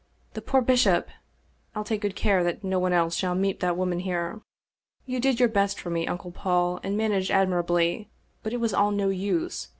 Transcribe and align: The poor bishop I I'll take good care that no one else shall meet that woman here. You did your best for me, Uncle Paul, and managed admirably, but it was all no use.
The 0.33 0.41
poor 0.41 0.63
bishop 0.63 1.09
I 1.11 1.77
I'll 1.77 1.83
take 1.83 2.01
good 2.01 2.15
care 2.15 2.43
that 2.43 2.63
no 2.63 2.79
one 2.79 2.91
else 2.91 3.15
shall 3.15 3.35
meet 3.35 3.59
that 3.59 3.77
woman 3.77 3.99
here. 3.99 4.41
You 5.05 5.19
did 5.19 5.39
your 5.39 5.47
best 5.47 5.79
for 5.79 5.91
me, 5.91 6.07
Uncle 6.07 6.31
Paul, 6.31 6.79
and 6.81 6.97
managed 6.97 7.29
admirably, 7.29 8.09
but 8.41 8.51
it 8.51 8.59
was 8.59 8.73
all 8.73 8.89
no 8.89 9.09
use. 9.09 9.69